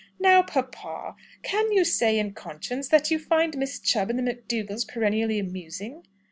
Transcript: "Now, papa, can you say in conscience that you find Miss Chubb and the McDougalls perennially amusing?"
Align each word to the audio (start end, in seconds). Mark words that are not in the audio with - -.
"Now, 0.19 0.41
papa, 0.41 1.15
can 1.43 1.71
you 1.71 1.85
say 1.85 2.17
in 2.17 2.33
conscience 2.33 2.87
that 2.87 3.11
you 3.11 3.19
find 3.19 3.55
Miss 3.55 3.77
Chubb 3.79 4.09
and 4.09 4.17
the 4.17 4.23
McDougalls 4.33 4.87
perennially 4.87 5.37
amusing?" 5.37 6.07